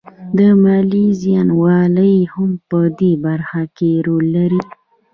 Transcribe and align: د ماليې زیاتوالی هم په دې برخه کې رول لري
د 0.37 0.39
ماليې 0.63 1.07
زیاتوالی 1.23 2.15
هم 2.33 2.51
په 2.69 2.79
دې 2.99 3.11
برخه 3.25 3.61
کې 3.77 3.91
رول 4.07 4.25
لري 4.37 4.61